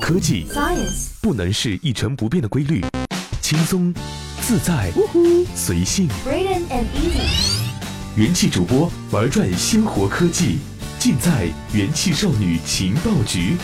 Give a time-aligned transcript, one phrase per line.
[0.00, 2.80] 科技 Science 不能是一成不变的规律，
[3.40, 3.92] 轻松、
[4.40, 4.90] 自在、
[5.54, 6.08] 随性。
[6.26, 7.60] Braden and Easy
[8.16, 10.58] 元气主播玩转鲜活科技，
[10.98, 13.56] 尽在元气少女情报局。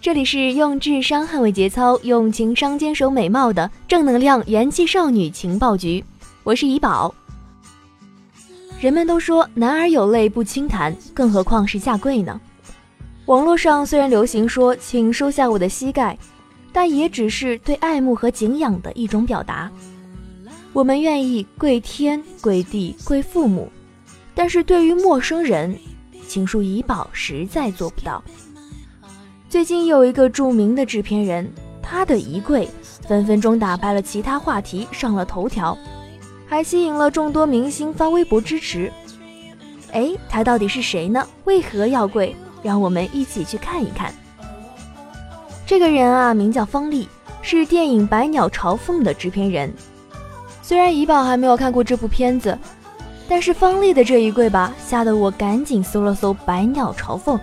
[0.00, 6.04] 这里是用智商捍卫节操，用情商坚守美貌的正能量元气少女情报局，
[6.42, 7.14] 我是怡宝。
[8.80, 12.40] 人们都说男儿有泪不轻弹，更何况是下跪呢？
[13.26, 16.16] 网络上虽然流行说“请收下我的膝盖”，
[16.72, 19.70] 但也只是对爱慕和敬仰的一种表达。
[20.72, 23.70] 我们愿意跪天、跪地、跪父母，
[24.34, 25.76] 但是对于陌生人，
[26.26, 28.24] 请恕怡宝实在做不到。
[29.50, 31.52] 最近有一个著名的制片人，
[31.82, 32.66] 他的一跪
[33.06, 35.76] 分分钟打败了其他话题，上了头条，
[36.50, 38.92] 还吸引了众多明星发微博支持。
[39.92, 41.24] 哎，他到底是谁呢？
[41.44, 42.34] 为何要跪？
[42.60, 44.12] 让我们一起去看一看。
[45.64, 47.08] 这个人啊，名叫方丽，
[47.40, 49.72] 是电影《百鸟朝凤》的制片人。
[50.60, 52.58] 虽然怡宝还没有看过这部片子，
[53.28, 57.38] 但是方丽的这一跪吧，吓得我赶紧搜了搜《百鸟朝凤》。《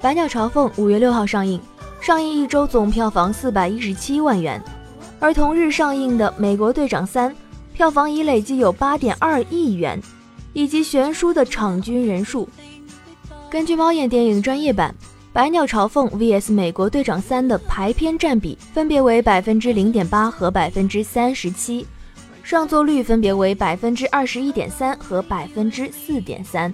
[0.00, 1.60] 百鸟朝凤》五月六号上映，
[2.00, 4.60] 上映一周总票房四百一十七万元，
[5.24, 7.30] 而同日上映的《美国队长三》
[7.72, 9.98] 票房已累计有八点二亿元，
[10.52, 12.46] 以及悬殊的场均人数。
[13.48, 14.94] 根据猫眼电影专业版，
[15.32, 21.86] 《百鸟朝凤》vs《美国队长三》的排片占比分别为百分之零点八和百分之三十七，
[22.42, 26.70] 上座率分别为百分之二十一点三和百分之四点三。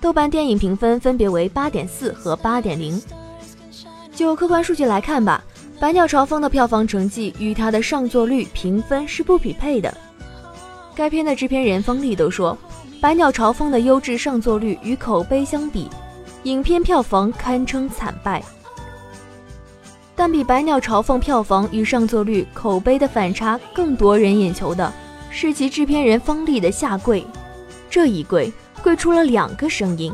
[0.00, 2.98] 豆瓣电影评分分别为八点四和八点零。
[4.14, 5.44] 就客观数据来看吧，
[5.82, 9.92] 《百鸟朝凤》的票房成绩与它的上座率、评分是不匹配的。
[10.94, 12.56] 该片的制片人方丽都说，
[13.00, 15.90] 《百鸟朝凤》的优质上座率与口碑相比，
[16.44, 18.40] 影片票房堪称惨败。
[20.14, 24.92] 但比《百鸟朝凤》票房与上座率、口碑的反差更夺人眼球的
[25.30, 27.26] 是其制片人方丽的下跪，
[27.90, 28.52] 这一跪。
[28.84, 30.12] 跪出了两个声音，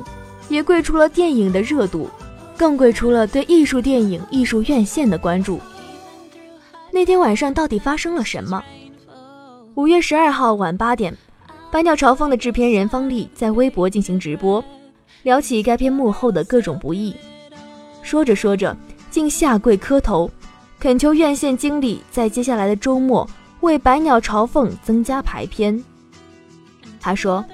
[0.48, 2.08] 也跪出了电影的热度，
[2.58, 5.60] 更贵出了对艺术电影、艺术院线的关注。
[6.90, 8.62] 那天晚上到底发生了什么？
[9.76, 11.12] 五月十二号晚八点，
[11.70, 14.62] 《百鸟朝凤》的制片人方丽在微博进行直播，
[15.22, 17.14] 聊起该片幕后的各种不易。
[18.02, 18.76] 说着说着，
[19.08, 20.28] 竟下跪磕头，
[20.80, 23.28] 恳求院线经理在接下来的周末
[23.60, 25.80] 为《百鸟朝凤》增加排片。
[27.00, 27.44] 他说。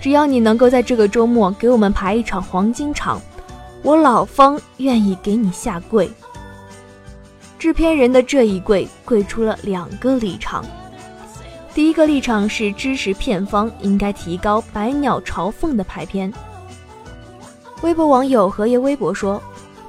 [0.00, 3.20] 只要你能够在这个周末给我们排一场黄金场，
[3.82, 6.10] 我老方愿意给你下跪。
[7.58, 10.64] 制片人的这一跪，跪出了两个立场。
[11.74, 16.32] 第一个立场是支持片方应该提高《百鸟朝凤》的排片。
[17.82, 19.40] 微博网友荷叶微博说：“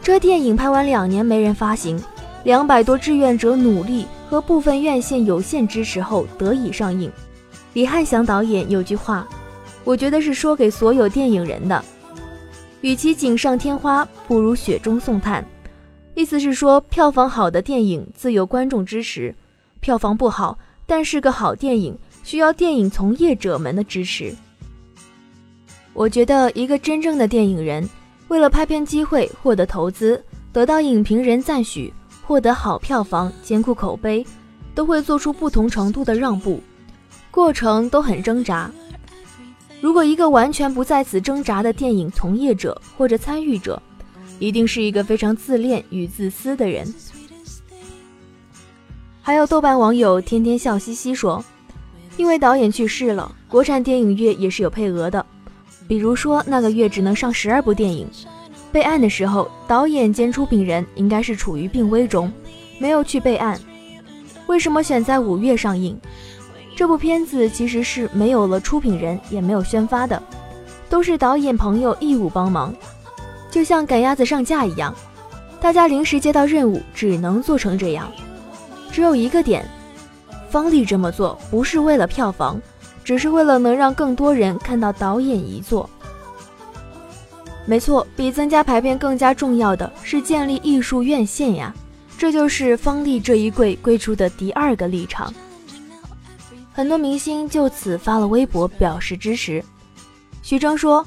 [0.02, 2.00] 这电影拍完两年没人发行，
[2.44, 7.12] 两百多志愿者努力和部分院线有限支持后得以上映。”
[7.74, 9.28] 李翰祥导演有句话。
[9.86, 11.84] 我觉得是说给所有电影人的，
[12.82, 15.46] 与其锦上添花，不如雪中送炭。
[16.16, 19.34] 意思是说，票房好的电影自有观众支持，
[19.80, 24.34] 票房不好但是个好电影，需要电影从业者们的支持。
[25.94, 27.88] 我觉得一个真正的电影人，
[28.28, 34.26] 为了拍片机会获得投资，得到影评人赞许，获得好票房，兼顾口碑，
[34.74, 36.62] 都会做出不同程度的让步，
[37.32, 38.72] 过程都很挣扎。
[39.82, 43.82] 如果一个完全不在此挣扎的电影从业者或者参与者，
[44.38, 46.94] 一定是一个非常自恋与自私的人。
[49.22, 51.44] 还有豆瓣网友天天笑嘻嘻说，
[52.18, 55.26] 因为导演去世了，国产电影月也是有配额的，
[55.88, 58.08] 比如说那个月只能上十二部电影。
[58.72, 62.32] 备案的时候，导演兼出品人应该是处于病危中，
[62.80, 63.60] 没有去备案。
[64.48, 66.00] 为什么选在五月上映？
[66.80, 70.24] 这部片子其实是没有了出品人，也没有宣发的，
[70.90, 72.74] 都是导演朋友义务帮忙，
[73.52, 74.96] 就像赶鸭子上架一样，
[75.60, 78.10] 大家临时接到任务，只能做成这样。
[78.94, 79.70] 只有一个点，
[80.50, 82.58] 方丽这么做不是为了票房，
[83.04, 85.90] 只是为了能让更多人看到导演遗作。
[87.66, 91.76] 没错，比增加排片更加重要的是建立艺术院线呀，
[92.18, 95.34] 这就是方丽这一跪跪出的第二个立场。
[96.80, 99.62] 很多明星就此发了微博表示支持。
[100.42, 101.06] 徐峥说：“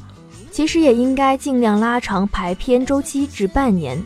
[0.53, 3.99] 其实也应该尽量拉长排片周期至半年。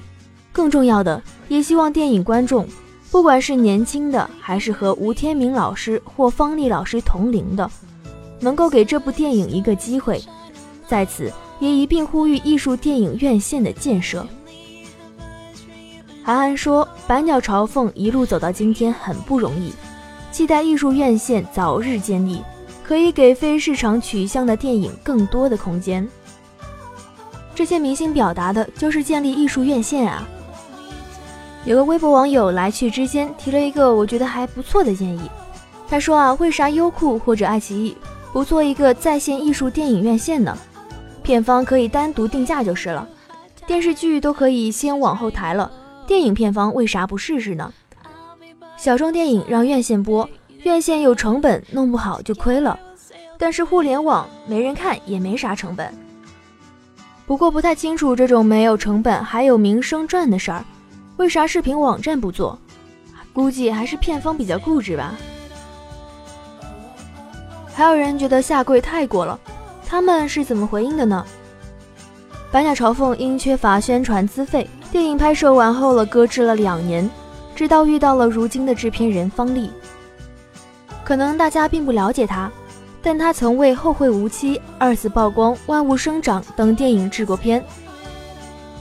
[0.53, 2.65] 更重要的，也希望电影观众，
[3.11, 7.69] 不管是年轻的，还是和吴天明老师或方丽老师同龄的，
[8.39, 10.23] 能够给这部电影一个机会，
[10.87, 14.25] 在此也一并呼吁艺术电影院线的建设。
[16.23, 19.73] 韩寒说：“百鸟朝凤一路走到今天很不容易，
[20.31, 22.43] 期待艺术院线早日建立，
[22.85, 26.07] 可以给非市场取向的电影更多的空间。”
[27.55, 30.29] 这些明星表达的就是建立艺术院线啊。
[31.65, 35.21] 有个微博网友来去之间提了一个我觉得还不错的建议，
[35.89, 37.97] 他说啊，为啥优酷或者爱奇艺
[38.33, 40.57] 不做一个在线艺术电影院线呢？
[41.23, 43.09] 片方可以单独定价就是了，
[43.67, 45.69] 电视剧都可以先往后抬了，
[46.07, 47.73] 电影片方为啥不试试呢？
[48.77, 50.29] 小众电影让院线播，
[50.65, 52.79] 院线有成本，弄不好就亏了。
[53.39, 55.93] 但是互联网没人看也没啥成本。
[57.27, 60.65] 不过不太清楚这种没有成本还有名声赚的事儿，
[61.17, 62.59] 为啥视频网站不做？
[63.33, 65.15] 估计还是片方比较固执吧。
[67.75, 69.39] 还有人觉得下跪太过了，
[69.87, 71.27] 他们是怎么回应的呢？
[72.53, 77.11] 《百鸟朝凤》因缺乏宣传资费，电影拍摄完后了搁置了两年，
[77.57, 79.71] 直到遇到了如今的制片人方丽。
[81.03, 82.49] 可能大家并不了解他。
[83.03, 87.65] 但他曾为《后会无期》二次曝光《万物生长》等电影制过片。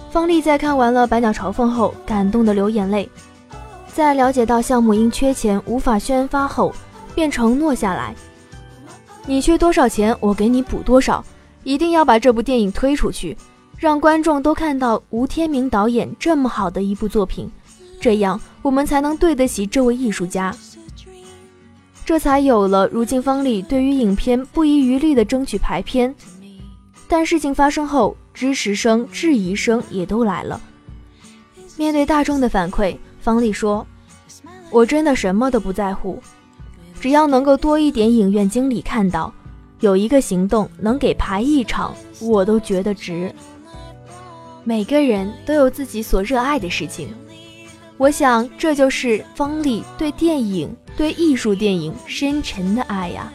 [0.10, 3.08] 方丽在看完了《百鸟朝凤》后，感动的流眼泪。
[3.94, 6.74] 在了解到项目因缺钱无法宣发后，
[7.14, 8.16] 便承诺下来
[9.28, 11.24] ：“你缺多少钱，我给你补多少，
[11.64, 13.38] 一定要把这部电影推出去，
[13.78, 17.48] 让观众都看到吴天明导演这么好的一部作品，
[18.06, 20.56] 这样我们才能对得起这位艺术家。”
[22.06, 26.14] 这才有了如今方丽对于影片不遗余力的争取排片，
[27.08, 30.62] 但事情发生后，支持声、质疑声也都来了。
[31.78, 33.84] 面对大众的反馈，方丽说
[34.70, 36.22] ：“我真的什么都不在乎，
[37.02, 39.34] 只要能够多一点影院经理看到，
[39.80, 43.34] 有一个行动能给排一场，我都觉得值。”
[44.64, 47.10] 每个人都有自己所热爱的事情，
[47.98, 50.76] 我想这就是方丽对电影。
[50.98, 53.30] 对艺术电影深沉的爱呀，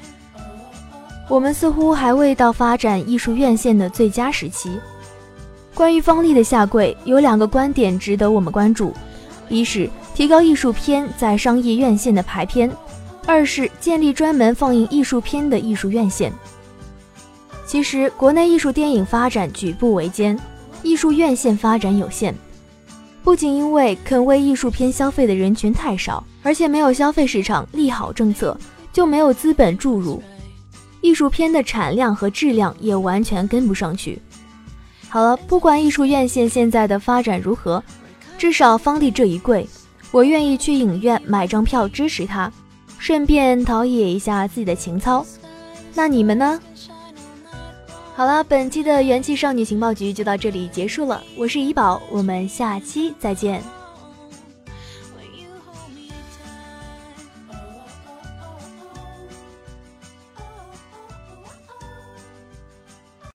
[1.29, 4.81] 我们似乎还未到发展艺术院线的最佳时期。
[5.75, 8.95] 关于方丽的下跪，有两个观点值得我们关注：
[9.51, 12.71] 一是提高艺术片在商业院线的排片；
[13.27, 16.33] 二是建立专门放映艺术片的艺术院线。
[17.67, 20.41] 其实，国内艺术电影发展举步维艰，
[20.83, 22.35] 艺术院线发展有限。
[23.23, 28.57] 不仅因为肯为艺术片消费的人群太少，而且没有消费市场利好政策，
[28.93, 30.23] 就没有资本注入，
[31.01, 34.21] 艺术片的产量和质量也完全跟不上去。
[35.09, 37.83] 好了，不管艺术院线现在的发展如何，
[38.39, 39.69] 至少方丽这一跪，
[40.11, 42.51] 我愿意去影院买张票支持他，
[42.99, 45.25] 顺便陶冶一下自己的情操。
[45.95, 46.59] 那你们呢？
[48.21, 51.25] 好了，本期的元气少女情报局就到这里结束了。
[51.39, 53.63] 我是怡宝，我们下期再见。